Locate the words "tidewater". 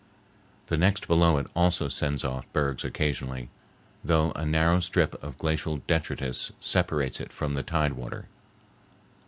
7.61-8.25